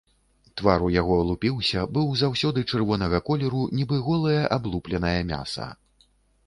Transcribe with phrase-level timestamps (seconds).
[0.61, 5.71] Твар у яго лупіўся, быў заўсёды чырвонага колеру, нібы голае аблупленае мяса.